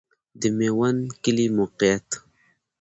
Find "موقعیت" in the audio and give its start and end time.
1.57-2.07